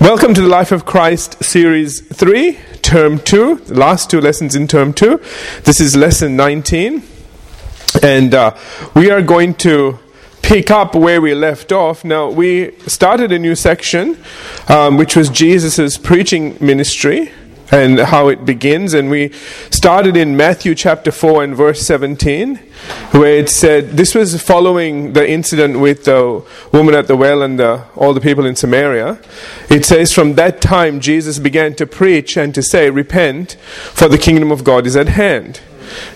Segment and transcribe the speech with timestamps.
[0.00, 4.66] Welcome to the Life of Christ Series 3, Term 2, the last two lessons in
[4.66, 5.20] Term 2.
[5.62, 7.04] This is Lesson 19.
[8.02, 8.56] And uh,
[8.94, 10.00] we are going to
[10.42, 12.04] pick up where we left off.
[12.04, 14.18] Now, we started a new section,
[14.68, 17.30] um, which was Jesus' preaching ministry
[17.70, 18.94] and how it begins.
[18.94, 19.32] And we
[19.70, 22.56] started in Matthew chapter 4 and verse 17,
[23.12, 27.58] where it said, this was following the incident with the woman at the well and
[27.58, 29.18] the, all the people in Samaria.
[29.70, 34.18] It says, From that time Jesus began to preach and to say, Repent, for the
[34.18, 35.60] kingdom of God is at hand.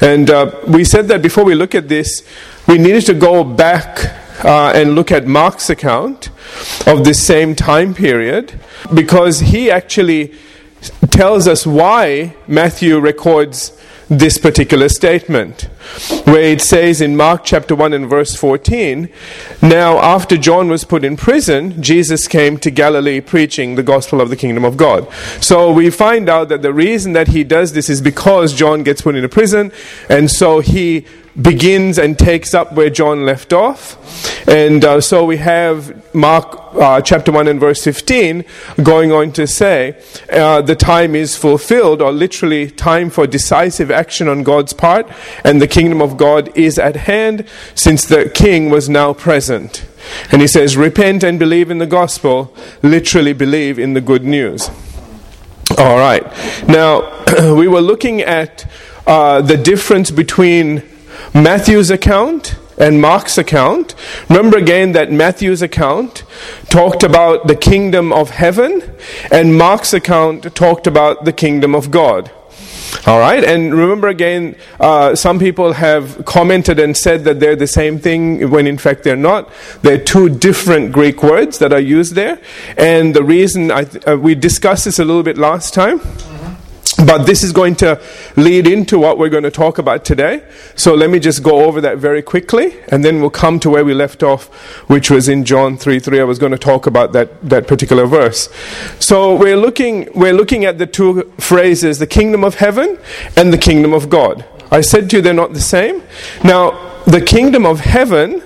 [0.01, 2.27] And uh, we said that before we look at this,
[2.67, 3.99] we needed to go back
[4.45, 6.29] uh, and look at Mark's account
[6.87, 8.59] of this same time period
[8.93, 10.35] because he actually
[11.11, 13.73] tells us why Matthew records
[14.09, 15.63] this particular statement,
[16.25, 19.09] where it says in Mark chapter 1 and verse 14
[19.61, 24.31] Now, after John was put in prison, Jesus came to Galilee preaching the gospel of
[24.31, 25.13] the kingdom of God.
[25.43, 29.03] So we find out that the reason that he does this is because John gets
[29.03, 29.73] put into prison,
[30.09, 31.05] and so he
[31.41, 33.97] begins and takes up where John left off.
[34.49, 38.45] And uh, so we have Mark uh, chapter 1 and verse 15
[38.83, 40.01] going on to say,
[40.33, 45.11] uh, the time is fulfilled, or literally time for decisive action on God's part,
[45.45, 49.87] and the kingdom of God is at hand, since the king was now present.
[50.33, 54.71] And he says, repent and believe in the gospel, literally believe in the good news.
[55.77, 56.25] All right.
[56.67, 58.71] Now, we were looking at
[59.07, 60.83] uh, the difference between
[61.35, 63.95] Matthew's account and Mark's account.
[64.29, 66.25] Remember again that Matthew's account
[66.71, 68.83] talked about the kingdom of heaven,
[69.31, 72.31] and Mark's account talked about the kingdom of God.
[73.07, 77.67] All right, and remember again, uh, some people have commented and said that they're the
[77.67, 79.51] same thing when in fact they're not.
[79.83, 82.39] They're two different Greek words that are used there,
[82.77, 86.01] and the reason I th- uh, we discussed this a little bit last time.
[87.07, 88.03] But this is going to
[88.35, 90.45] lead into what we're going to talk about today.
[90.75, 93.85] So let me just go over that very quickly, and then we'll come to where
[93.85, 94.49] we left off,
[94.89, 96.21] which was in John 3 3.
[96.21, 98.49] I was going to talk about that, that particular verse.
[98.99, 102.99] So we're looking, we're looking at the two phrases the kingdom of heaven
[103.37, 104.45] and the kingdom of God.
[104.71, 106.03] I said to you they're not the same.
[106.43, 108.43] Now, the kingdom of heaven,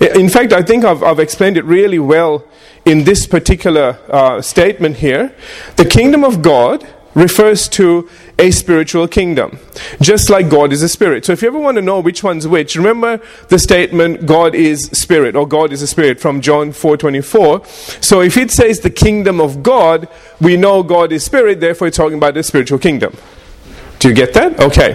[0.00, 2.44] in fact, I think I've, I've explained it really well
[2.84, 5.34] in this particular uh, statement here.
[5.74, 6.86] The kingdom of God
[7.16, 9.58] refers to a spiritual kingdom,
[10.00, 11.24] just like God is a spirit.
[11.24, 14.84] So if you ever want to know which one's which, remember the statement God is
[14.92, 17.66] spirit or God is a spirit from John 4:24.
[18.02, 20.08] So if it says the kingdom of God,
[20.40, 23.16] we know God is spirit, therefore it's talking about the spiritual kingdom.
[23.98, 24.60] Do you get that?
[24.60, 24.94] Okay.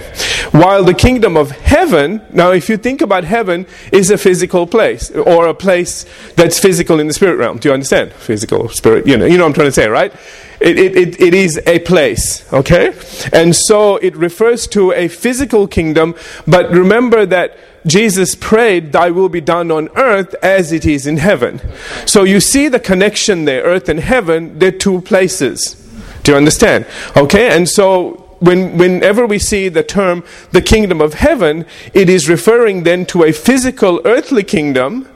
[0.52, 5.10] While the kingdom of heaven, now if you think about heaven, is a physical place
[5.12, 7.58] or a place that's physical in the spirit realm.
[7.58, 8.14] Do you understand?
[8.14, 10.14] Physical, spirit, you know, you know what I'm trying to say, right?
[10.60, 12.94] It, it, it, it is a place, okay?
[13.34, 16.14] And so it refers to a physical kingdom,
[16.46, 17.58] but remember that
[17.88, 21.60] Jesus prayed, Thy will be done on earth as it is in heaven.
[22.06, 25.76] So you see the connection there, earth and heaven, they're two places.
[26.24, 26.86] Do you understand?
[27.18, 32.28] Okay, and so when, whenever we see the term the kingdom of heaven, it is
[32.28, 35.08] referring then to a physical earthly kingdom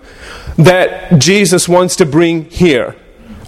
[0.57, 2.95] that Jesus wants to bring here.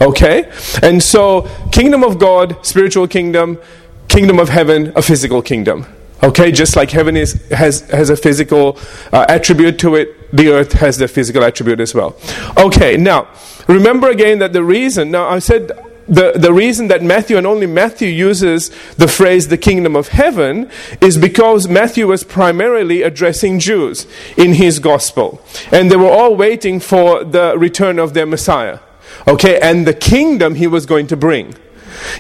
[0.02, 0.52] Okay?
[0.82, 3.60] And so, kingdom of God, spiritual kingdom,
[4.08, 5.86] kingdom of heaven, a physical kingdom.
[6.24, 8.80] Okay, just like heaven is, has, has a physical
[9.14, 12.18] uh, attribute to it, the earth has the physical attribute as well.
[12.58, 13.28] Okay, now,
[13.68, 15.72] remember again that the reason, now I said
[16.08, 20.70] the, the reason that Matthew and only Matthew uses the phrase the kingdom of heaven
[21.02, 24.08] is because Matthew was primarily addressing Jews
[24.38, 25.42] in his gospel.
[25.72, 28.80] And they were all waiting for the return of their Messiah.
[29.28, 31.56] Okay, and the kingdom he was going to bring.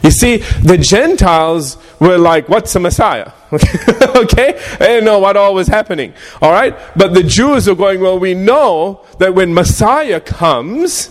[0.04, 3.32] You see, the Gentiles were like, what's a Messiah?
[3.52, 4.60] okay?
[4.80, 6.14] They didn't know what all was happening.
[6.42, 6.76] All right?
[6.96, 11.10] But the Jews are going, well, we know that when Messiah comes,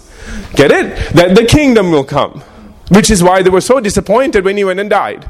[0.55, 1.15] get it?
[1.15, 2.43] That the kingdom will come.
[2.89, 5.29] Which is why they were so disappointed when he went and died.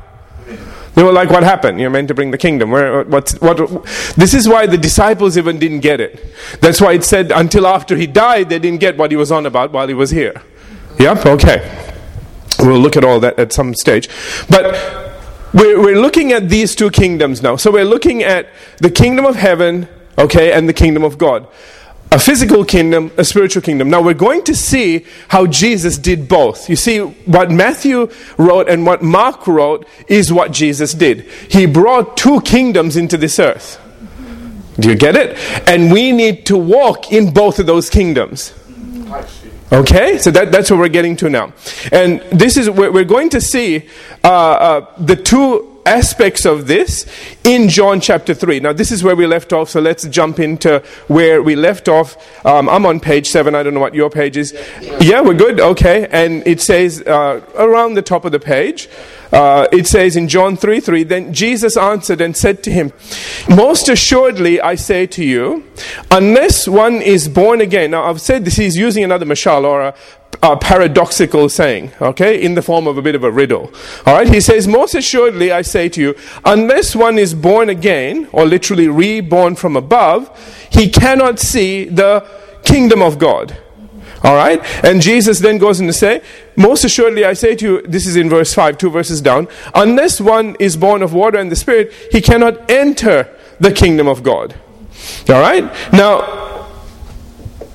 [0.94, 1.78] They were like, "What happened?
[1.80, 2.70] You're meant to bring the kingdom.
[2.70, 3.84] Where, what, what,
[4.16, 6.25] this is why the disciples even didn't get it.
[6.60, 9.44] That's why it said until after he died, they didn't get what he was on
[9.44, 10.40] about while he was here.
[10.98, 11.26] Yep.
[11.26, 11.92] Okay.
[12.58, 14.08] We'll look at all that at some stage,
[14.48, 14.75] but
[15.52, 17.56] we're, we're looking at these two kingdoms now.
[17.56, 18.48] So we're looking at
[18.78, 21.46] the kingdom of heaven, okay, and the kingdom of God
[22.12, 23.90] a physical kingdom, a spiritual kingdom.
[23.90, 26.68] Now we're going to see how Jesus did both.
[26.70, 31.22] You see, what Matthew wrote and what Mark wrote is what Jesus did.
[31.50, 33.80] He brought two kingdoms into this earth.
[34.78, 35.36] Do you get it?
[35.68, 38.52] And we need to walk in both of those kingdoms.
[39.72, 41.52] Okay, so that, that's what we're getting to now.
[41.90, 43.88] And this is, we're, we're going to see
[44.22, 47.06] uh, uh, the two aspects of this
[47.44, 48.60] in John chapter 3.
[48.60, 52.16] Now, this is where we left off, so let's jump into where we left off.
[52.44, 54.52] Um, I'm on page 7, I don't know what your page is.
[55.00, 56.08] Yeah, we're good, okay.
[56.10, 58.88] And it says uh, around the top of the page,
[59.36, 62.90] uh, it says in John 3 3, then Jesus answered and said to him,
[63.50, 65.70] Most assuredly I say to you,
[66.10, 67.90] unless one is born again.
[67.90, 69.94] Now I've said this, he's using another mashal or a,
[70.42, 73.70] a paradoxical saying, okay, in the form of a bit of a riddle.
[74.06, 76.14] Alright, he says, Most assuredly I say to you,
[76.46, 80.30] unless one is born again, or literally reborn from above,
[80.70, 82.26] he cannot see the
[82.64, 83.58] kingdom of God.
[84.26, 84.61] All right?
[84.84, 86.20] And Jesus then goes on to say,
[86.56, 90.20] Most assuredly I say to you, this is in verse 5, two verses down, unless
[90.20, 93.28] one is born of water and the Spirit, he cannot enter
[93.61, 94.56] the kingdom of God.
[95.28, 95.62] All right?
[95.93, 96.67] Now,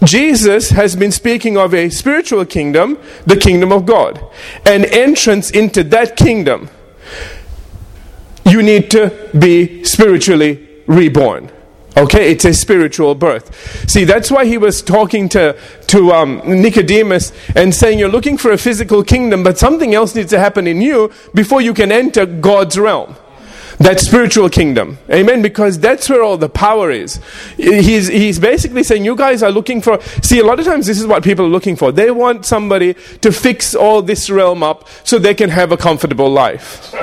[0.04, 4.22] Jesus has been speaking of a spiritual kingdom, the kingdom of God.
[4.66, 6.70] An entrance into that kingdom,
[8.46, 11.50] you need to be spiritually reborn.
[11.98, 13.90] Okay, it's a spiritual birth.
[13.90, 15.58] See, that's why he was talking to,
[15.88, 20.30] to um, Nicodemus and saying, You're looking for a physical kingdom, but something else needs
[20.30, 23.16] to happen in you before you can enter God's realm.
[23.82, 25.00] That spiritual kingdom.
[25.10, 25.42] Amen.
[25.42, 27.20] Because that's where all the power is.
[27.58, 30.00] He's, he's basically saying, You guys are looking for.
[30.22, 31.92] See, a lot of times this is what people are looking for.
[31.92, 36.30] They want somebody to fix all this realm up so they can have a comfortable
[36.30, 36.94] life.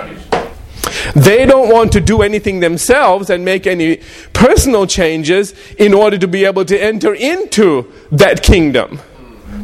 [1.15, 4.01] They don't want to do anything themselves and make any
[4.33, 9.01] personal changes in order to be able to enter into that kingdom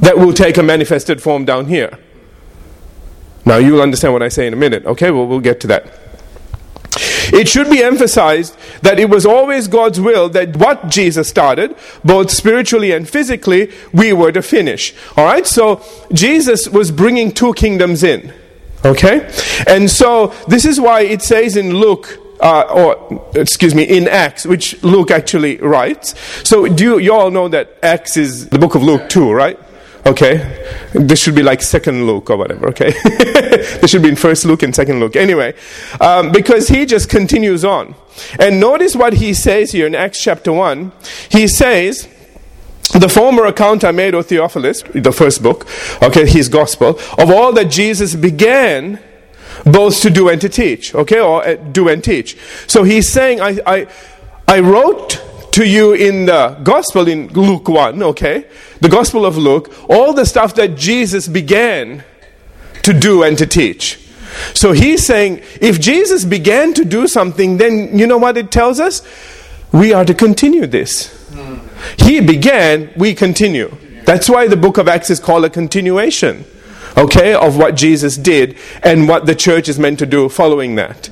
[0.00, 1.98] that will take a manifested form down here.
[3.46, 4.86] Now, you will understand what I say in a minute.
[4.86, 6.00] Okay, well, we'll get to that.
[7.32, 11.74] It should be emphasized that it was always God's will that what Jesus started,
[12.04, 14.94] both spiritually and physically, we were to finish.
[15.16, 15.46] All right?
[15.46, 15.82] So
[16.12, 18.32] Jesus was bringing two kingdoms in.
[18.84, 19.30] Okay?
[19.66, 24.44] And so this is why it says in Luke, uh, or excuse me, in Acts,
[24.44, 26.14] which Luke actually writes.
[26.46, 29.58] So do you, you all know that Acts is the book of Luke too, right?
[30.06, 32.68] Okay, this should be like second Luke or whatever.
[32.68, 32.90] Okay,
[33.22, 35.16] this should be in first Luke and second Luke.
[35.16, 35.54] Anyway,
[35.98, 37.94] um, because he just continues on,
[38.38, 40.92] and notice what he says here in Acts chapter one.
[41.30, 42.06] He says,
[42.92, 45.66] the former account I made, O Theophilus, the first book,
[46.02, 49.00] okay, his gospel, of all that Jesus began
[49.64, 52.36] both to do and to teach, okay, or uh, do and teach.
[52.66, 53.86] So he's saying, I, I,
[54.46, 55.20] I wrote
[55.52, 58.46] to you in the gospel in Luke 1, okay,
[58.80, 62.04] the gospel of Luke, all the stuff that Jesus began
[62.82, 64.00] to do and to teach.
[64.52, 68.80] So he's saying, if Jesus began to do something, then you know what it tells
[68.80, 69.02] us?
[69.72, 71.24] We are to continue this.
[71.98, 73.76] He began, we continue.
[74.04, 76.44] That's why the book of Acts is called a continuation,
[76.96, 81.10] okay, of what Jesus did and what the church is meant to do following that.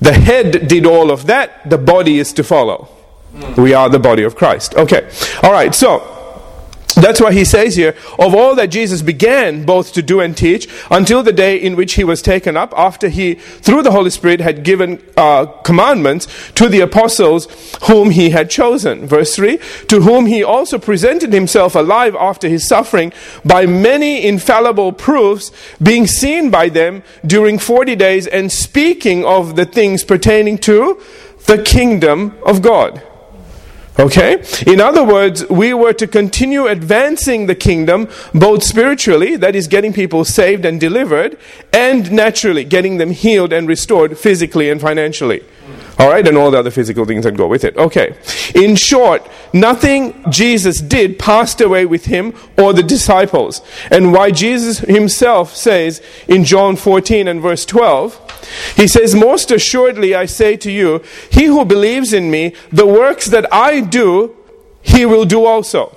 [0.00, 2.88] The head did all of that, the body is to follow.
[3.56, 4.74] We are the body of Christ.
[4.74, 5.10] Okay,
[5.42, 6.17] all right, so
[7.02, 10.68] that's why he says here, of all that Jesus began both to do and teach,
[10.90, 14.40] until the day in which he was taken up, after he, through the Holy Spirit,
[14.40, 17.46] had given uh, commandments to the apostles
[17.84, 19.06] whom he had chosen.
[19.06, 19.58] Verse 3
[19.88, 23.12] To whom he also presented himself alive after his suffering
[23.44, 25.52] by many infallible proofs,
[25.82, 31.00] being seen by them during 40 days, and speaking of the things pertaining to
[31.46, 33.02] the kingdom of God.
[33.98, 34.44] Okay?
[34.66, 39.92] In other words, we were to continue advancing the kingdom both spiritually, that is, getting
[39.92, 41.36] people saved and delivered,
[41.72, 45.42] and naturally, getting them healed and restored physically and financially.
[45.98, 47.76] All right, and all the other physical things that go with it.
[47.76, 48.16] Okay.
[48.54, 53.62] In short, nothing Jesus did passed away with him or the disciples.
[53.90, 60.14] And why Jesus himself says in John 14 and verse 12, he says, Most assuredly
[60.14, 64.36] I say to you, he who believes in me, the works that I do,
[64.82, 65.96] he will do also.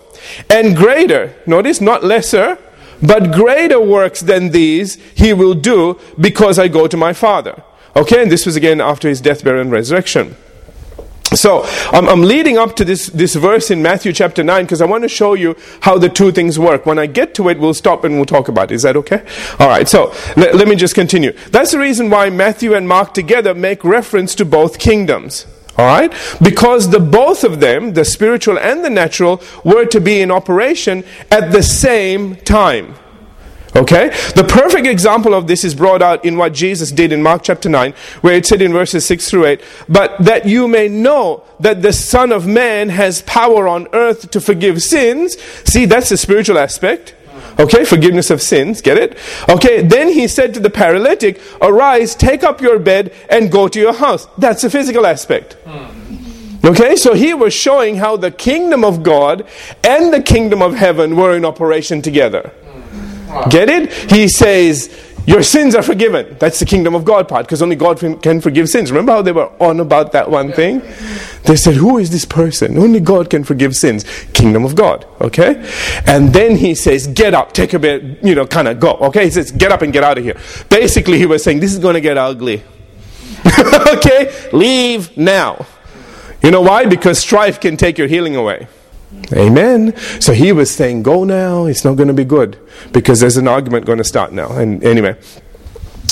[0.50, 2.58] And greater, notice, not lesser,
[3.04, 7.64] but greater works than these he will do because I go to my Father.
[7.96, 10.36] Okay, and this was again after his death, burial, and resurrection.
[11.34, 14.86] So I'm, I'm, leading up to this, this verse in Matthew chapter 9 because I
[14.86, 16.86] want to show you how the two things work.
[16.86, 18.76] When I get to it, we'll stop and we'll talk about it.
[18.76, 19.26] Is that okay?
[19.58, 21.32] All right, so let, let me just continue.
[21.50, 25.48] That's the reason why Matthew and Mark together make reference to both kingdoms.
[25.78, 26.12] All right?
[26.42, 31.06] Because the both of them, the spiritual and the natural, were to be in operation
[31.32, 32.96] at the same time.
[33.76, 34.10] Okay?
[34.36, 37.70] The perfect example of this is brought out in what Jesus did in Mark chapter
[37.70, 41.82] 9, where it said in verses 6 through 8, But that you may know that
[41.82, 45.40] the Son of Man has power on earth to forgive sins.
[45.64, 47.16] See, that's the spiritual aspect.
[47.60, 49.18] Okay, forgiveness of sins, get it?
[49.48, 53.80] Okay, then he said to the paralytic, Arise, take up your bed, and go to
[53.80, 54.28] your house.
[54.38, 55.58] That's the physical aspect.
[56.64, 59.48] Okay, so he was showing how the kingdom of God
[59.84, 62.52] and the kingdom of heaven were in operation together.
[63.50, 63.94] Get it?
[64.12, 64.90] He says,
[65.26, 66.38] Your sins are forgiven.
[66.40, 68.92] That's the kingdom of God part, because only God can forgive sins.
[68.92, 70.82] Remember how they were on about that one thing?
[71.44, 72.78] They said, Who is this person?
[72.78, 74.04] Only God can forgive sins.
[74.34, 75.06] Kingdom of God.
[75.20, 75.56] Okay?
[76.06, 78.94] And then he says, Get up, take a bit, you know, kind of go.
[78.94, 79.26] Okay?
[79.26, 80.38] He says, Get up and get out of here.
[80.70, 82.64] Basically, he was saying, This is going to get ugly.
[83.94, 84.50] okay?
[84.52, 85.66] Leave now.
[86.44, 86.86] You know why?
[86.86, 88.68] Because strife can take your healing away.
[89.34, 89.96] Amen.
[90.20, 92.58] So he was saying, Go now, it's not going to be good
[92.92, 94.52] because there's an argument going to start now.
[94.52, 95.18] And anyway,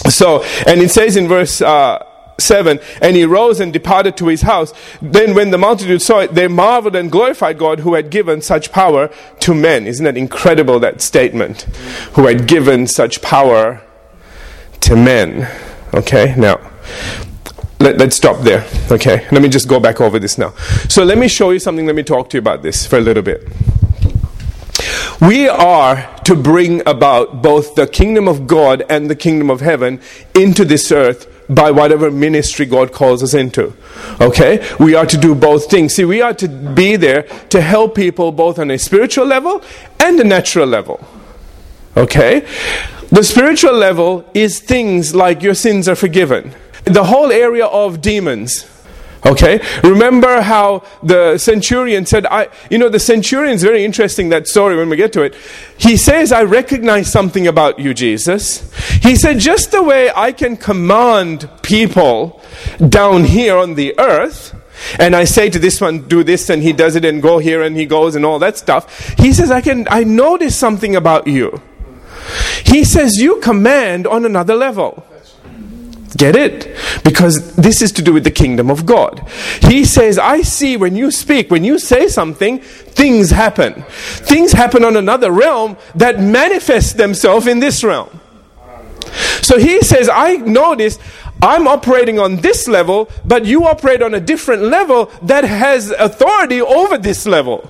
[0.09, 2.05] so, and it says in verse uh,
[2.37, 4.73] 7 And he rose and departed to his house.
[5.01, 8.71] Then, when the multitude saw it, they marveled and glorified God who had given such
[8.71, 9.09] power
[9.41, 9.87] to men.
[9.87, 11.63] Isn't that incredible, that statement?
[12.13, 13.81] Who had given such power
[14.81, 15.49] to men.
[15.93, 16.59] Okay, now
[17.79, 18.67] let, us stop there.
[18.91, 20.51] Okay, let me just go back over this now.
[20.89, 21.85] So let me show you something.
[21.85, 23.47] Let me talk to you about this for a little bit.
[25.21, 30.01] We are to bring about both the kingdom of God and the kingdom of heaven
[30.35, 33.73] into this earth by whatever ministry God calls us into.
[34.21, 34.65] Okay?
[34.79, 35.95] We are to do both things.
[35.95, 39.61] See, we are to be there to help people both on a spiritual level
[39.99, 41.05] and a natural level.
[41.97, 42.47] Okay?
[43.09, 46.53] The spiritual level is things like your sins are forgiven
[46.85, 48.65] the whole area of demons.
[49.25, 49.59] Okay?
[49.83, 54.77] Remember how the centurion said, I, you know, the centurion is very interesting, that story
[54.77, 55.35] when we get to it.
[55.77, 58.73] He says, I recognize something about you, Jesus.
[59.03, 62.41] He said, just the way I can command people
[62.87, 64.55] down here on the earth,
[64.97, 67.61] and I say to this one, do this, and he does it, and go here,
[67.61, 69.09] and he goes, and all that stuff.
[69.17, 71.61] He says, I can, I notice something about you.
[72.63, 75.05] He says, you command on another level.
[76.17, 76.75] Get it?
[77.03, 79.27] Because this is to do with the kingdom of God.
[79.61, 83.83] He says, I see when you speak, when you say something, things happen.
[83.83, 88.09] Things happen on another realm that manifest themselves in this realm.
[89.41, 90.99] So he says, I notice
[91.41, 96.61] I'm operating on this level, but you operate on a different level that has authority
[96.61, 97.69] over this level.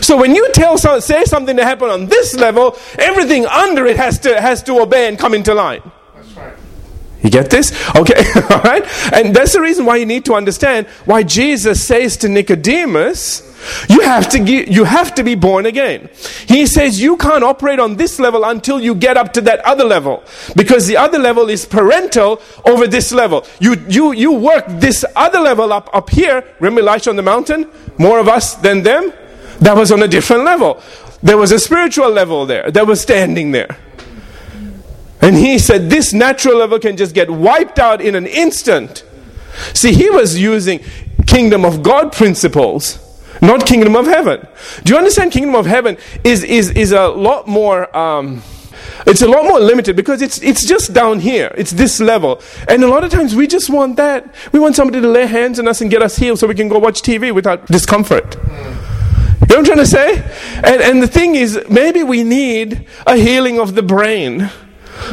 [0.00, 4.18] So when you tell say something to happen on this level, everything under it has
[4.20, 5.82] to has to obey and come into line.
[7.22, 7.72] You get this?
[7.96, 8.14] Okay,
[8.50, 8.84] all right?
[9.12, 13.42] And that's the reason why you need to understand why Jesus says to Nicodemus,
[13.88, 16.10] you have to get, you have to be born again.
[16.46, 19.84] He says you can't operate on this level until you get up to that other
[19.84, 20.22] level
[20.54, 23.44] because the other level is parental over this level.
[23.58, 26.44] You you you work this other level up up here.
[26.60, 27.68] Remember Elijah on the mountain?
[27.98, 29.12] More of us than them.
[29.60, 30.80] That was on a different level.
[31.20, 33.76] There was a spiritual level there that was standing there.
[35.20, 39.04] And he said this natural level can just get wiped out in an instant.
[39.74, 40.80] See, he was using
[41.26, 42.98] kingdom of God principles,
[43.42, 44.46] not kingdom of heaven.
[44.84, 45.32] Do you understand?
[45.32, 47.94] Kingdom of heaven is, is, is a lot more.
[47.96, 48.42] Um,
[49.06, 51.52] it's a lot more limited because it's, it's just down here.
[51.56, 52.40] It's this level.
[52.68, 54.34] And a lot of times we just want that.
[54.52, 56.68] We want somebody to lay hands on us and get us healed so we can
[56.68, 58.36] go watch TV without discomfort.
[58.36, 60.16] You know what I'm trying to say?
[60.56, 64.50] And, and the thing is, maybe we need a healing of the brain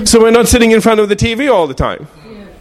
[0.05, 2.07] so we're not sitting in front of the TV all the time.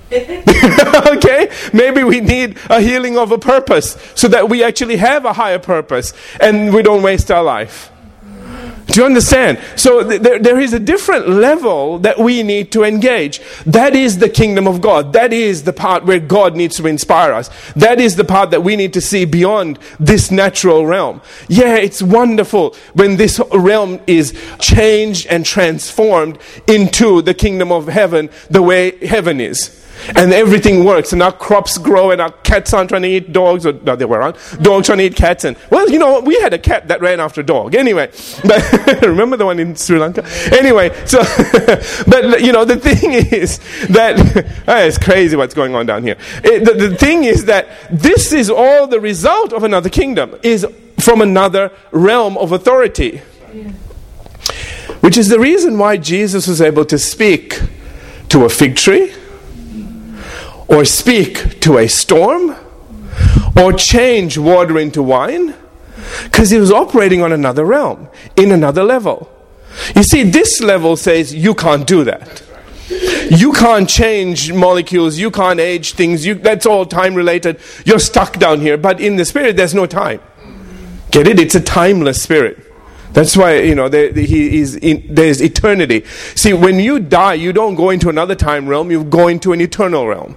[0.12, 1.50] okay?
[1.72, 5.58] Maybe we need a healing of a purpose so that we actually have a higher
[5.58, 7.90] purpose and we don't waste our life.
[8.86, 9.58] Do you understand?
[9.76, 13.40] So th- there, there is a different level that we need to engage.
[13.64, 15.12] That is the kingdom of God.
[15.14, 17.50] That is the part where God needs to inspire us.
[17.74, 21.22] That is the part that we need to see beyond this natural realm.
[21.48, 28.28] Yeah, it's wonderful when this realm is changed and transformed into the kingdom of heaven
[28.50, 29.83] the way heaven is
[30.16, 33.66] and everything works, and our crops grow, and our cats aren't trying to eat dogs,
[33.66, 36.38] or no, they were on dogs trying to eat cats, and well, you know, we
[36.40, 37.74] had a cat that ran after a dog.
[37.74, 38.06] Anyway,
[38.44, 40.24] but remember the one in Sri Lanka?
[40.52, 41.18] Anyway, so,
[42.06, 43.58] but you know, the thing is
[43.88, 44.18] that
[44.68, 46.16] oh, it's crazy what's going on down here.
[46.42, 50.66] It, the, the thing is that this is all the result of another kingdom, is
[50.98, 53.22] from another realm of authority.
[55.00, 57.60] Which is the reason why Jesus was able to speak
[58.30, 59.12] to a fig tree
[60.68, 62.56] or speak to a storm
[63.56, 65.54] or change water into wine
[66.24, 69.30] because he was operating on another realm, in another level.
[69.94, 72.42] You see, this level says you can't do that.
[73.30, 77.58] You can't change molecules, you can't age things, you, that's all time related.
[77.84, 78.76] You're stuck down here.
[78.76, 80.20] But in the spirit, there's no time.
[81.10, 81.40] Get it?
[81.40, 82.60] It's a timeless spirit.
[83.12, 86.04] That's why, you know, there, he is in, there's eternity.
[86.34, 89.60] See, when you die, you don't go into another time realm, you go into an
[89.60, 90.36] eternal realm.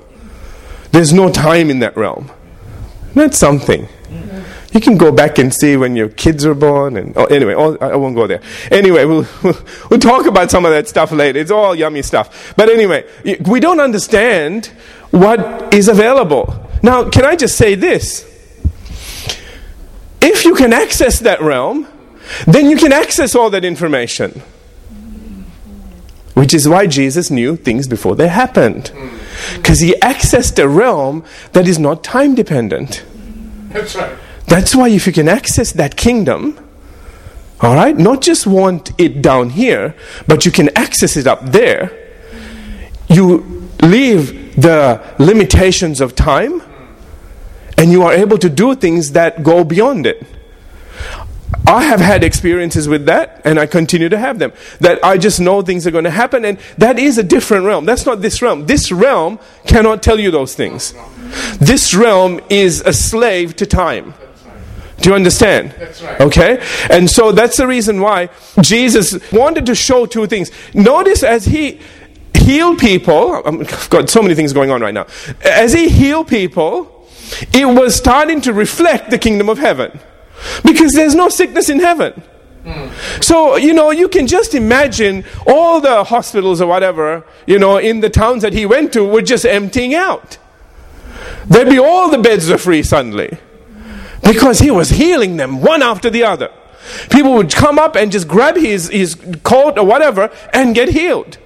[0.92, 2.32] There's no time in that realm.
[3.14, 3.88] That's something.
[4.74, 7.82] You can go back and see when your kids were born, and oh, anyway, all,
[7.82, 8.42] I won't go there.
[8.70, 11.40] Anyway, we'll, we'll talk about some of that stuff later.
[11.40, 12.54] It's all yummy stuff.
[12.56, 13.06] But anyway,
[13.46, 14.68] we don't understand
[15.12, 16.70] what is available.
[16.84, 18.24] Now, can I just say this?
[20.22, 21.88] If you can access that realm,
[22.46, 24.42] then you can access all that information.
[26.34, 28.92] Which is why Jesus knew things before they happened.
[29.56, 31.24] Because he accessed a realm
[31.54, 33.06] that is not time dependent.
[33.70, 34.18] That's right.
[34.48, 36.58] That's why if you can access that kingdom,
[37.60, 39.96] all right, not just want it down here,
[40.28, 41.92] but you can access it up there,
[43.08, 46.62] you leave the limitations of time
[47.78, 50.26] and you are able to do things that go beyond it.
[51.68, 54.54] I have had experiences with that, and I continue to have them.
[54.80, 57.84] That I just know things are going to happen, and that is a different realm.
[57.84, 58.68] That's not this realm.
[58.68, 60.94] This realm cannot tell you those things.
[61.60, 64.14] This realm is a slave to time.
[65.02, 65.76] Do you understand?
[65.78, 66.22] That's right.
[66.22, 66.66] Okay?
[66.90, 68.30] And so that's the reason why
[68.62, 70.52] Jesus wanted to show two things.
[70.74, 71.82] Notice as he
[72.34, 75.06] healed people, um, I've got so many things going on right now.
[75.44, 77.10] As he healed people,
[77.54, 80.00] it was starting to reflect the kingdom of heaven.
[80.64, 82.24] Because there's no sickness in heaven.
[83.22, 88.02] So, you know, you can just imagine all the hospitals or whatever, you know, in
[88.02, 90.38] the towns that he went to were just emptying out.
[91.46, 93.38] There'd be all the beds are free suddenly.
[94.22, 96.52] Because he was healing them one after the other.
[97.10, 101.38] People would come up and just grab his, his coat or whatever and get healed.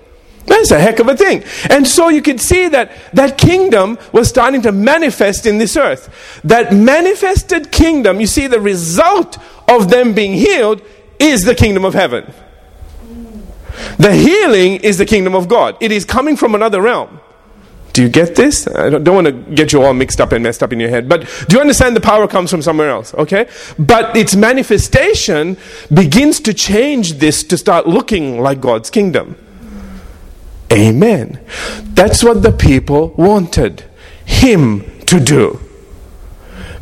[0.46, 1.44] That's a heck of a thing.
[1.70, 6.42] And so you could see that that kingdom was starting to manifest in this earth.
[6.44, 9.38] That manifested kingdom, you see, the result
[9.70, 10.82] of them being healed
[11.20, 12.34] is the kingdom of heaven.
[13.98, 15.78] The healing is the kingdom of God.
[15.80, 17.20] It is coming from another realm.
[17.94, 18.68] Do you get this?
[18.68, 20.90] I don't, don't, want to get you all mixed up and messed up in your
[20.90, 23.14] head, but do you understand the power comes from somewhere else?
[23.16, 23.50] Okay?
[23.78, 25.58] But its manifestation
[25.94, 29.36] begins to change this to start looking like God's kingdom.
[30.72, 31.40] Amen.
[31.84, 33.84] That's what the people wanted
[34.26, 35.60] Him to do.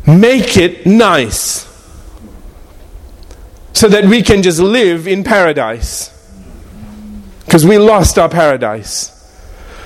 [0.06, 1.66] Make it nice
[3.72, 6.16] so that we can just live in paradise.
[7.44, 9.16] Because we lost our paradise.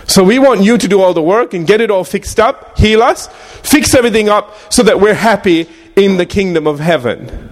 [0.07, 2.79] So we want you to do all the work and get it all fixed up,
[2.79, 3.29] heal us,
[3.63, 7.51] fix everything up so that we're happy in the kingdom of heaven.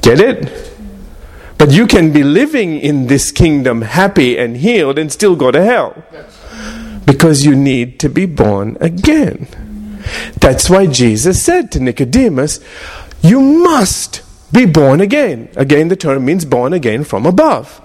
[0.00, 0.67] Get it?
[1.58, 5.62] But you can be living in this kingdom happy and healed and still go to
[5.62, 6.04] hell.
[7.04, 9.48] Because you need to be born again.
[10.40, 12.60] That's why Jesus said to Nicodemus,
[13.22, 15.48] You must be born again.
[15.56, 17.82] Again, the term means born again from above.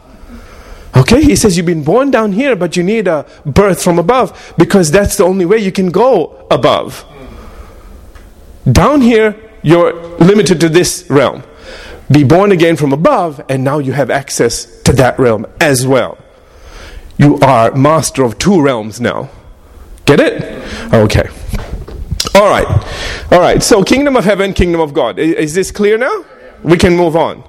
[0.96, 4.54] Okay, he says you've been born down here, but you need a birth from above
[4.58, 7.04] because that's the only way you can go above.
[8.72, 11.44] Down here, you're limited to this realm.
[12.14, 16.20] Be born again from above, and now you have access to that realm as well.
[17.18, 19.32] You are master of two realms now.
[20.06, 20.44] Get it?
[20.94, 21.28] Okay.
[22.36, 22.68] All right.
[23.32, 23.64] All right.
[23.64, 25.18] So, kingdom of heaven, kingdom of God.
[25.18, 26.24] Is this clear now?
[26.62, 27.44] We can move on.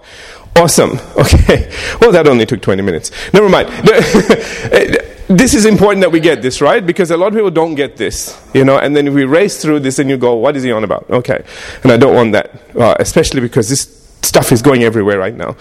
[0.57, 0.99] Awesome.
[1.15, 1.71] Okay.
[2.01, 3.11] Well, that only took 20 minutes.
[3.33, 3.69] Never mind.
[5.29, 6.85] this is important that we get this, right?
[6.85, 9.81] Because a lot of people don't get this, you know, and then we race through
[9.81, 11.09] this and you go, what is he on about?
[11.11, 11.45] Okay.
[11.83, 15.57] And I don't want that, uh, especially because this stuff is going everywhere right now.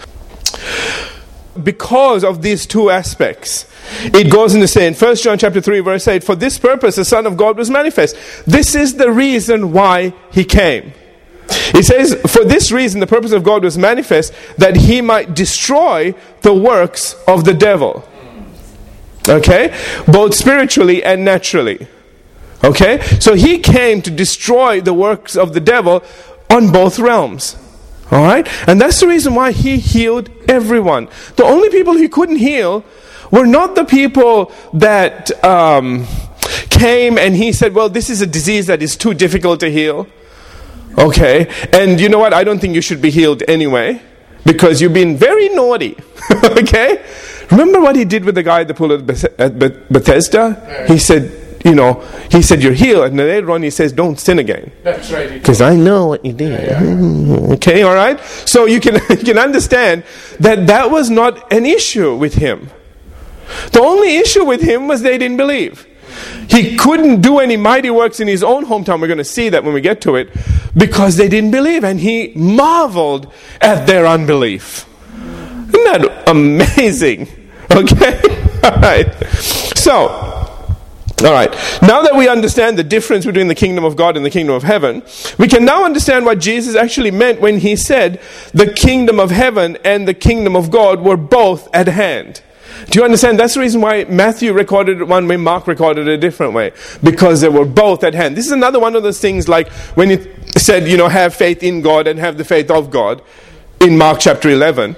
[1.62, 3.66] Because of these two aspects,
[4.02, 7.26] it goes into saying, 1 John chapter 3, verse 8, For this purpose the Son
[7.26, 8.16] of God was manifest.
[8.46, 10.92] This is the reason why he came.
[11.48, 16.14] It says, For this reason, the purpose of God was manifest that he might destroy
[16.42, 18.08] the works of the devil.
[19.28, 19.76] Okay?
[20.06, 21.86] Both spiritually and naturally.
[22.62, 23.00] Okay?
[23.20, 26.02] So he came to destroy the works of the devil
[26.50, 27.56] on both realms.
[28.10, 28.46] All right?
[28.68, 31.08] And that's the reason why he healed everyone.
[31.36, 32.84] The only people he couldn't heal
[33.30, 36.06] were not the people that um,
[36.70, 40.06] came and he said, Well, this is a disease that is too difficult to heal.
[40.98, 41.50] Okay?
[41.72, 42.32] And you know what?
[42.32, 44.00] I don't think you should be healed anyway
[44.44, 45.96] because you've been very naughty.
[46.44, 47.04] okay?
[47.50, 49.06] Remember what he did with the guy at the pool at
[49.88, 50.86] Bethesda?
[50.88, 51.94] He said, you know,
[52.30, 53.06] he said, You're healed.
[53.06, 54.70] And then later on, he says, Don't sin again.
[54.82, 55.30] That's right.
[55.32, 56.68] Because I know what you did.
[56.70, 58.20] Mm, Okay, all right?
[58.20, 60.04] So you can, you can understand
[60.40, 62.70] that that was not an issue with him.
[63.72, 65.86] The only issue with him was they didn't believe.
[66.48, 69.00] He couldn't do any mighty works in his own hometown.
[69.00, 70.28] We're going to see that when we get to it.
[70.76, 71.82] Because they didn't believe.
[71.84, 74.86] And he marveled at their unbelief.
[75.68, 77.28] Isn't that amazing?
[77.74, 78.20] Okay?
[78.62, 79.12] All right.
[79.34, 80.43] So,
[81.24, 81.50] all right.
[81.80, 84.62] Now that we understand the difference between the kingdom of God and the kingdom of
[84.62, 85.02] heaven,
[85.38, 88.20] we can now understand what Jesus actually meant when he said
[88.52, 92.42] the kingdom of heaven and the kingdom of God were both at hand.
[92.90, 93.38] Do you understand?
[93.38, 96.72] That's the reason why Matthew recorded it one way, Mark recorded it a different way.
[97.02, 98.36] Because they were both at hand.
[98.36, 101.62] This is another one of those things like when it said, you know, have faith
[101.62, 103.22] in God and have the faith of God
[103.80, 104.96] in Mark chapter 11.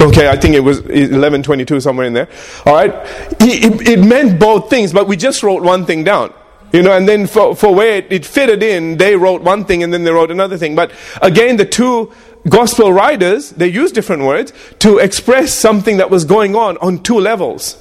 [0.00, 2.28] Okay, I think it was 1122 somewhere in there.
[2.64, 2.90] All right,
[3.38, 6.32] it, it, meant both things, but we just wrote one thing down.
[6.72, 9.82] You know, and then for, for where it, it fitted in, they wrote one thing
[9.82, 10.74] and then they wrote another thing.
[10.74, 12.12] But again, the two
[12.48, 17.18] gospel writers, they use different words to express something that was going on on two
[17.18, 17.76] levels.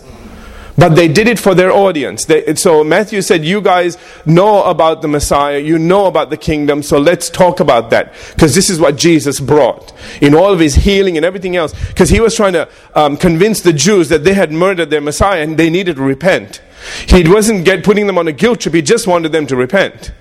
[0.80, 2.24] But they did it for their audience.
[2.24, 6.84] They, so Matthew said, You guys know about the Messiah, you know about the kingdom,
[6.84, 8.14] so let's talk about that.
[8.34, 11.74] Because this is what Jesus brought in all of his healing and everything else.
[11.90, 15.44] Because he was trying to um, convince the Jews that they had murdered their Messiah
[15.44, 16.62] and they needed to repent.
[17.08, 20.14] He wasn't get, putting them on a guilt trip, he just wanted them to repent.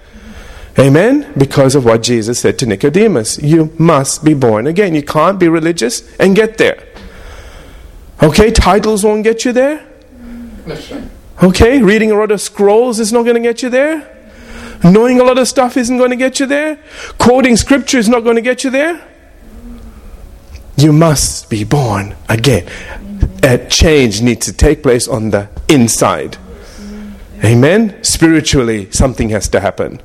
[0.76, 1.32] Amen?
[1.36, 3.38] Because of what Jesus said to Nicodemus.
[3.40, 4.94] You must be born again.
[4.96, 6.84] You can't be religious and get there.
[8.22, 9.87] Okay, titles won't get you there.
[11.42, 14.14] Okay, reading a lot of scrolls is not going to get you there.
[14.84, 16.78] Knowing a lot of stuff isn't going to get you there.
[17.18, 19.06] Quoting scripture is not going to get you there.
[20.76, 22.68] You must be born again.
[23.42, 26.36] A change needs to take place on the inside.
[27.44, 28.02] Amen?
[28.02, 30.00] Spiritually, something has to happen.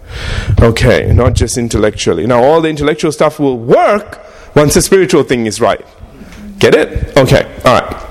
[0.61, 2.27] Okay, not just intellectually.
[2.27, 4.19] Now, all the intellectual stuff will work
[4.55, 5.85] once the spiritual thing is right.
[6.59, 7.17] Get it?
[7.17, 8.02] Okay, all right.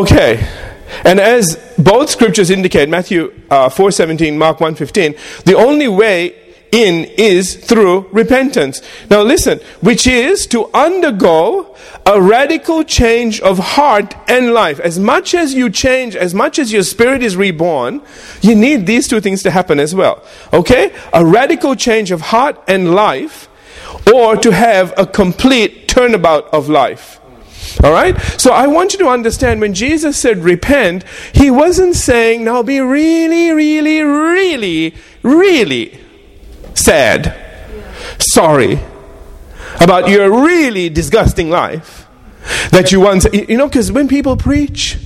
[0.00, 0.48] Okay.
[1.04, 6.34] And as both scriptures indicate, Matthew uh, 4.17, Mark 1.15, the only way
[6.72, 8.80] in is through repentance.
[9.10, 14.80] Now listen, which is to undergo a radical change of heart and life.
[14.80, 18.00] As much as you change, as much as your spirit is reborn,
[18.40, 20.24] you need these two things to happen as well.
[20.54, 20.94] Okay?
[21.12, 23.50] A radical change of heart and life,
[24.14, 27.19] or to have a complete turnabout of life.
[27.82, 28.18] All right?
[28.38, 32.80] So I want you to understand when Jesus said repent, he wasn't saying now be
[32.80, 35.98] really, really, really, really
[36.74, 37.36] sad,
[38.18, 38.80] sorry
[39.80, 42.06] about your really disgusting life
[42.70, 44.98] that you once, you know, because when people preach,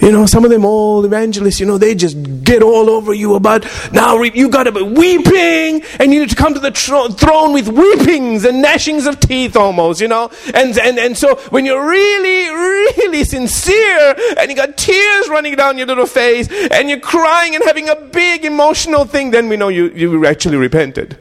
[0.00, 3.34] you know, some of them old evangelists, you know, they just get all over you
[3.34, 7.52] about now you got to be weeping and you need to come to the throne
[7.52, 10.30] with weepings and gnashings of teeth almost, you know.
[10.54, 15.78] And, and, and so when you're really, really sincere and you got tears running down
[15.78, 19.68] your little face and you're crying and having a big emotional thing, then we know
[19.68, 21.18] you, you actually repented.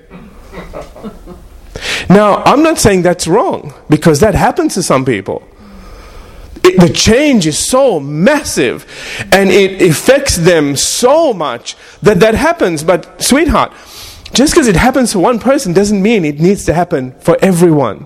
[2.10, 5.48] now, I'm not saying that's wrong because that happens to some people
[6.66, 8.86] it, the change is so massive
[9.32, 12.84] and it affects them so much that that happens.
[12.84, 13.72] But, sweetheart,
[14.34, 18.06] just because it happens for one person doesn't mean it needs to happen for everyone.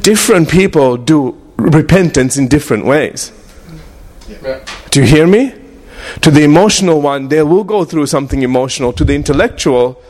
[0.00, 3.32] Different people do repentance in different ways.
[4.28, 4.64] Yeah.
[4.90, 5.54] Do you hear me?
[6.22, 8.92] To the emotional one, they will go through something emotional.
[8.94, 10.00] To the intellectual,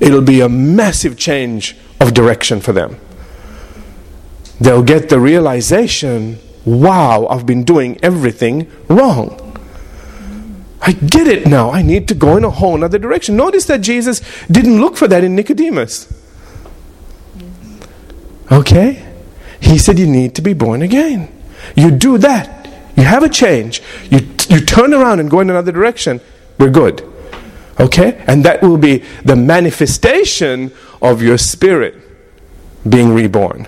[0.00, 2.98] it'll be a massive change of direction for them.
[4.60, 9.40] They'll get the realization wow, I've been doing everything wrong.
[10.80, 11.70] I get it now.
[11.70, 13.36] I need to go in a whole other direction.
[13.36, 16.12] Notice that Jesus didn't look for that in Nicodemus.
[18.52, 19.02] Okay?
[19.60, 21.32] He said you need to be born again.
[21.74, 22.68] You do that.
[22.96, 23.82] You have a change.
[24.10, 26.20] You, you turn around and go in another direction.
[26.58, 27.02] We're good.
[27.80, 28.22] Okay?
[28.26, 31.94] And that will be the manifestation of your spirit
[32.86, 33.66] being reborn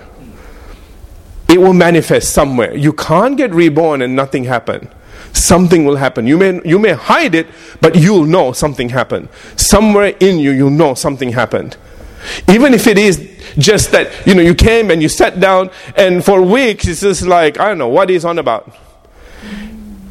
[1.49, 2.75] it will manifest somewhere.
[2.75, 4.89] You can't get reborn and nothing happen.
[5.33, 6.27] Something will happen.
[6.27, 7.47] You may, you may hide it,
[7.79, 9.29] but you'll know something happened.
[9.55, 11.77] Somewhere in you, you'll know something happened.
[12.49, 13.19] Even if it is
[13.57, 17.25] just that, you know, you came and you sat down and for weeks it's just
[17.25, 18.75] like, I don't know, what is on about?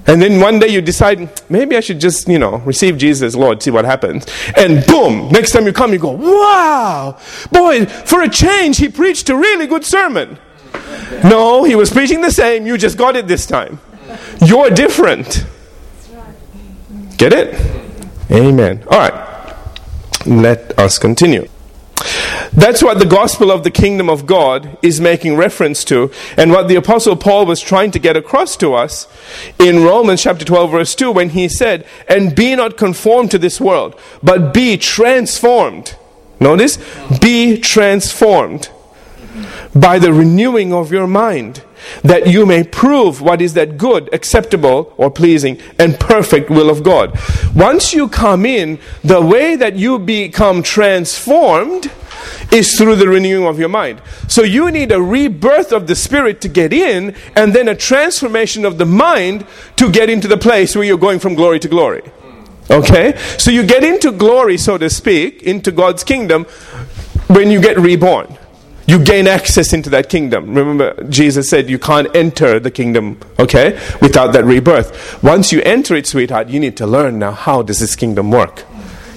[0.09, 3.63] And then one day you decide, maybe I should just, you know, receive Jesus Lord,
[3.63, 4.25] see what happens.
[4.57, 7.19] And boom, next time you come, you go, wow,
[7.51, 10.39] boy, for a change, he preached a really good sermon.
[11.25, 13.81] No, he was preaching the same, you just got it this time.
[14.45, 15.47] You're different.
[17.17, 17.55] Get it?
[18.31, 18.85] Amen.
[18.91, 19.57] All right.
[20.27, 21.49] Let us continue.
[22.53, 26.69] That's what the gospel of the kingdom of God is making reference to, and what
[26.69, 29.07] the apostle Paul was trying to get across to us
[29.59, 33.61] in Romans chapter 12, verse 2, when he said, And be not conformed to this
[33.61, 35.97] world, but be transformed.
[36.41, 36.79] Notice,
[37.21, 38.71] be transformed
[39.75, 41.63] by the renewing of your mind,
[42.03, 46.83] that you may prove what is that good, acceptable, or pleasing, and perfect will of
[46.83, 47.19] God.
[47.55, 51.91] Once you come in, the way that you become transformed
[52.53, 54.01] is through the renewing of your mind.
[54.29, 58.65] So you need a rebirth of the spirit to get in, and then a transformation
[58.65, 59.47] of the mind
[59.77, 62.03] to get into the place where you're going from glory to glory.
[62.71, 63.17] Okay?
[63.39, 66.45] So you get into glory, so to speak, into God's kingdom
[67.29, 68.39] when you get reborn.
[68.87, 70.55] You gain access into that kingdom.
[70.55, 75.23] Remember, Jesus said you can't enter the kingdom, okay, without that rebirth.
[75.23, 78.65] Once you enter it, sweetheart, you need to learn now how does this kingdom work.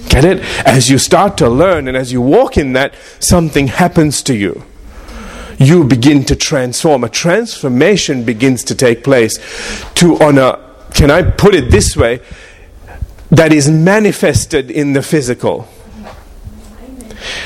[0.08, 0.40] Get it?
[0.66, 4.64] As you start to learn and as you walk in that, something happens to you.
[5.58, 7.04] You begin to transform.
[7.04, 9.38] A transformation begins to take place
[9.94, 12.20] to on a can I put it this way?
[13.30, 15.68] That is manifested in the physical.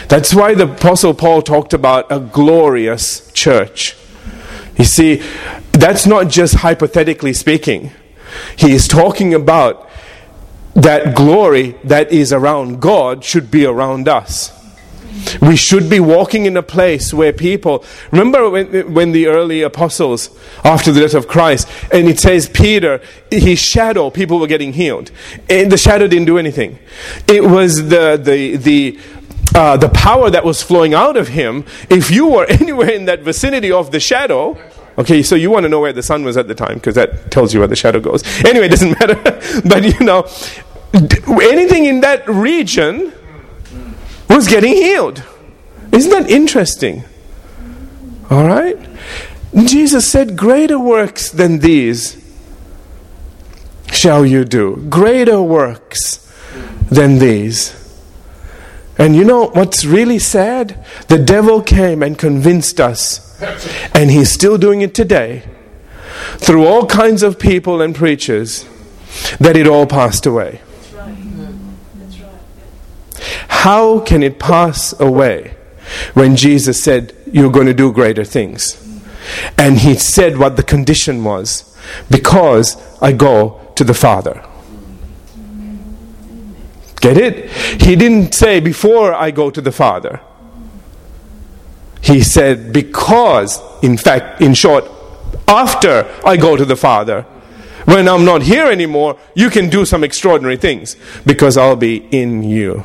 [0.09, 3.97] That's why the Apostle Paul talked about a glorious church.
[4.77, 5.23] You see,
[5.73, 7.93] that's not just hypothetically speaking.
[8.57, 9.89] He is talking about
[10.75, 14.53] that glory that is around God should be around us.
[15.41, 20.37] We should be walking in a place where people remember when, when the early apostles
[20.65, 25.13] after the death of Christ, and it says Peter, his shadow, people were getting healed.
[25.49, 26.81] And the shadow didn't do anything.
[27.29, 28.99] It was the the the
[29.55, 31.65] uh, the power that was flowing out of him.
[31.89, 34.59] If you were anywhere in that vicinity of the shadow,
[34.97, 37.31] Okay, so you want to know where the sun was at the time because that
[37.33, 38.23] tells you where the shadow goes.
[38.45, 39.17] Anyway, it doesn't matter.
[39.69, 40.29] but you know,
[41.43, 43.13] anything in that region
[44.31, 45.23] was getting healed.
[45.93, 47.05] Isn't that interesting?
[48.31, 48.79] All right?
[49.55, 52.21] Jesus said, Greater works than these
[53.93, 54.77] shall you do.
[54.89, 56.21] Greater works
[56.91, 57.84] than these.
[58.99, 60.85] And you know what's really sad?
[61.09, 63.25] The devil came and convinced us
[63.95, 65.43] and he's still doing it today
[66.37, 68.65] through all kinds of people and preachers
[69.41, 70.61] that it all passed away.
[73.49, 75.57] How can it pass away
[76.13, 78.81] when Jesus said, You're going to do greater things?
[79.57, 81.77] And he said what the condition was
[82.11, 84.45] because I go to the Father.
[87.05, 87.51] Get it?
[87.83, 90.23] He didn't say, Before I go to the Father.
[92.01, 94.91] He said, because, in fact, in short,
[95.47, 97.27] after I go to the Father,
[97.85, 102.43] when I'm not here anymore, you can do some extraordinary things because I'll be in
[102.43, 102.85] you.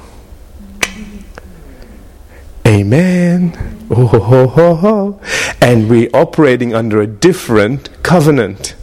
[2.67, 3.87] Amen.
[3.89, 5.21] Oh, ho, ho, ho.
[5.61, 8.75] And we're operating under a different covenant.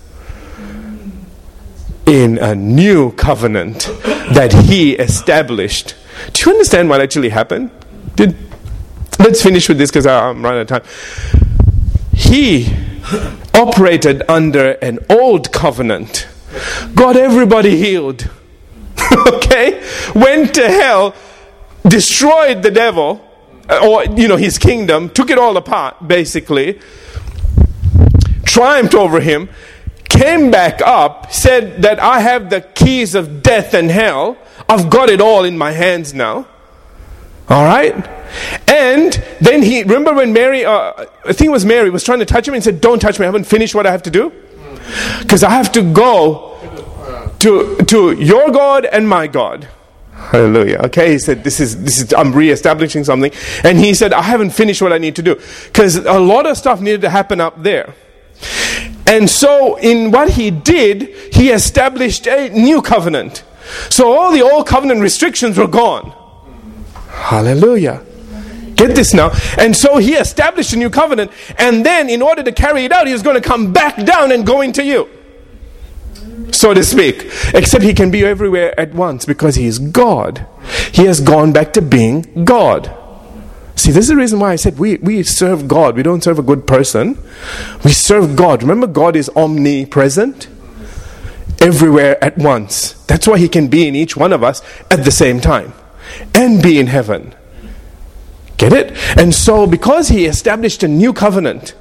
[2.07, 3.91] In a new covenant
[4.35, 5.95] that He established.
[6.33, 7.71] Do you understand what actually happened?
[8.15, 8.37] Did
[9.19, 11.83] Let's finish with this because I'm running out of time.
[12.13, 12.73] He
[13.55, 16.29] operated under an old covenant,
[16.95, 18.29] got everybody healed,
[19.29, 19.83] okay?
[20.15, 21.15] Went to hell,
[21.89, 23.23] destroyed the devil,
[23.71, 26.79] uh, or, you know, his kingdom, took it all apart, basically,
[28.45, 29.49] triumphed over him,
[30.17, 34.37] came back up, said that I have the keys of death and hell,
[34.69, 36.47] I've got it all in my hands now.
[37.49, 37.95] All right?
[38.69, 40.93] And then he, remember when Mary, uh,
[41.25, 43.25] I think it was Mary, was trying to touch him and said, Don't touch me,
[43.25, 44.33] I haven't finished what I have to do.
[45.21, 46.59] Because I have to go
[47.41, 49.69] to, to your God and my God.
[50.13, 50.79] Hallelujah.
[50.87, 53.31] Okay, he said, this is, this is, I'm re-establishing something.
[53.63, 55.37] And he said, I haven't finished what I need to do.
[55.67, 57.95] Because a lot of stuff needed to happen up there.
[59.07, 63.45] And so, in what he did, he established a new covenant.
[63.89, 66.13] So all the old covenant restrictions were gone.
[67.09, 68.03] Hallelujah.
[68.75, 69.31] Get this now.
[69.59, 71.31] And so he established a new covenant.
[71.59, 74.33] And then, in order to carry it out, he was going to come back down
[74.33, 75.09] and go into you.
[76.53, 77.31] So to speak.
[77.55, 80.47] Except he can be everywhere at once because he is God.
[80.93, 82.95] He has gone back to being God.
[83.77, 85.97] See, this is the reason why I said we, we serve God.
[85.97, 87.23] We don't serve a good person.
[87.85, 88.63] We serve God.
[88.63, 90.49] Remember, God is omnipresent,
[91.61, 92.95] everywhere at once.
[93.05, 95.75] That's why He can be in each one of us at the same time
[96.35, 97.35] and be in heaven.
[98.57, 98.93] Get it?
[99.19, 101.75] And so, because he established a new covenant,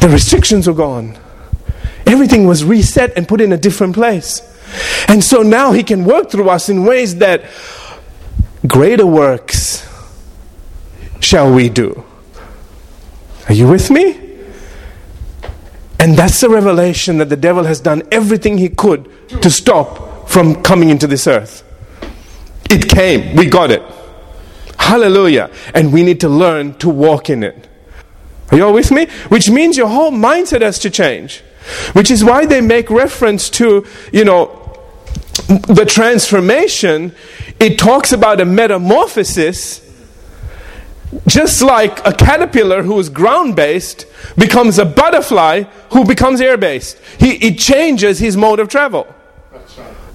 [0.00, 1.18] the restrictions were gone.
[2.06, 4.40] Everything was reset and put in a different place.
[5.08, 7.44] And so now He can work through us in ways that
[8.66, 9.86] greater works
[11.22, 12.04] shall we do.
[13.48, 14.18] Are you with me?
[15.98, 19.08] And that's the revelation that the devil has done everything he could
[19.40, 21.62] to stop from coming into this earth.
[22.68, 23.82] It came, we got it.
[24.78, 25.50] Hallelujah.
[25.74, 27.68] And we need to learn to walk in it.
[28.50, 29.06] Are you all with me?
[29.28, 31.42] Which means your whole mindset has to change.
[31.92, 34.58] Which is why they make reference to, you know,
[35.68, 37.14] the transformation.
[37.60, 39.81] It talks about a metamorphosis
[41.26, 46.98] just like a caterpillar who is ground based becomes a butterfly who becomes air based.
[47.18, 49.06] He, it changes his mode of travel.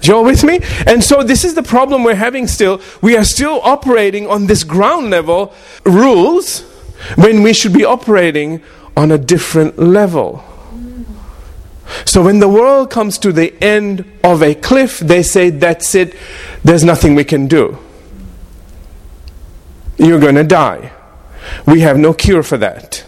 [0.02, 0.60] You all with me?
[0.86, 2.80] And so this is the problem we're having still.
[3.02, 5.52] We are still operating on this ground level
[5.84, 6.62] rules
[7.16, 8.62] when we should be operating
[8.96, 10.44] on a different level.
[12.04, 16.14] So when the world comes to the end of a cliff, they say, That's it,
[16.62, 17.78] there's nothing we can do.
[19.98, 20.92] You're going to die.
[21.66, 23.04] We have no cure for that.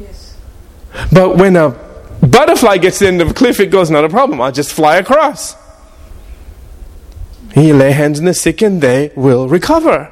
[0.00, 0.36] Yes.
[1.12, 1.70] But when a
[2.22, 4.72] butterfly gets to the end of a cliff, it goes, Not a problem, I'll just
[4.72, 5.56] fly across.
[7.52, 10.10] He lay hands on the sick and they will recover.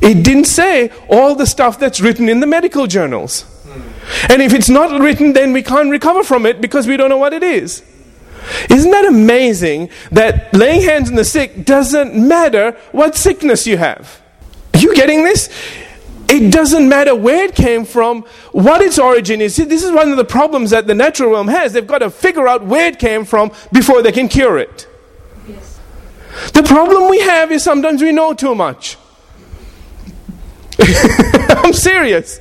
[0.00, 3.42] It didn't say all the stuff that's written in the medical journals.
[3.42, 4.32] Hmm.
[4.32, 7.18] And if it's not written, then we can't recover from it because we don't know
[7.18, 7.82] what it is.
[8.70, 14.20] Isn't that amazing that laying hands on the sick doesn't matter what sickness you have?
[14.86, 15.50] You getting this?
[16.28, 18.22] It doesn't matter where it came from,
[18.52, 19.56] what its origin is.
[19.56, 21.72] See, this is one of the problems that the natural realm has.
[21.72, 24.86] They've got to figure out where it came from before they can cure it.
[25.48, 25.80] Yes.
[26.52, 28.96] The problem we have is sometimes we know too much.
[30.78, 32.38] I'm serious.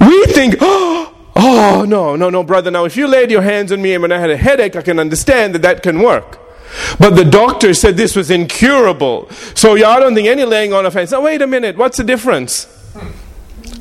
[0.00, 2.70] We think, oh, oh, no, no, no, brother.
[2.70, 4.82] Now, if you laid your hands on me and when I had a headache, I
[4.82, 6.38] can understand that that can work.
[6.98, 9.30] But the doctor said this was incurable.
[9.54, 11.12] So, yeah, I don't think any laying on of hands.
[11.12, 11.76] Now, wait a minute.
[11.76, 12.66] What's the difference?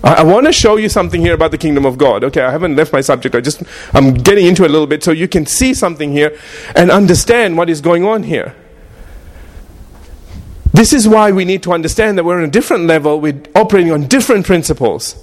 [0.03, 2.23] I, I want to show you something here about the kingdom of God.
[2.23, 3.35] Okay, I haven't left my subject.
[3.35, 6.37] I just, I'm getting into it a little bit so you can see something here
[6.75, 8.55] and understand what is going on here.
[10.73, 13.91] This is why we need to understand that we're on a different level, we're operating
[13.91, 15.15] on different principles.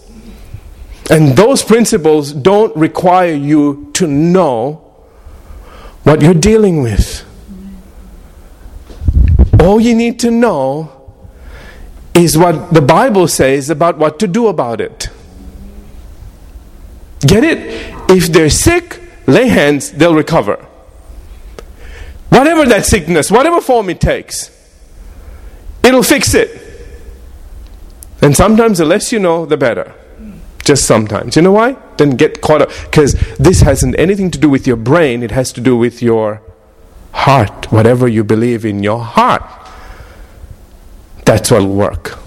[1.10, 4.76] And those principles don't require you to know
[6.02, 7.24] what you're dealing with.
[9.60, 10.90] All you need to know
[12.14, 15.08] is what the Bible says about what to do about it.
[17.20, 17.58] Get it?
[18.10, 20.56] If they're sick, lay hands, they'll recover.
[22.28, 24.50] Whatever that sickness, whatever form it takes,
[25.82, 26.60] it'll fix it.
[28.20, 29.94] And sometimes the less you know, the better.
[30.64, 31.36] Just sometimes.
[31.36, 31.76] You know why?
[31.98, 32.70] Then get caught up.
[32.84, 36.40] Because this hasn't anything to do with your brain, it has to do with your
[37.14, 37.72] heart.
[37.72, 39.42] Whatever you believe in your heart,
[41.24, 42.18] that's what'll work.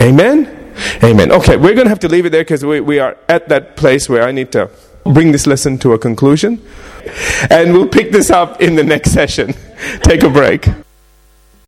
[0.00, 0.56] Amen?
[1.04, 1.30] Amen.
[1.30, 3.76] Okay, we're going to have to leave it there because we, we are at that
[3.76, 4.70] place where I need to
[5.04, 6.62] bring this lesson to a conclusion.
[7.50, 9.54] And we'll pick this up in the next session.
[10.02, 10.66] Take a break.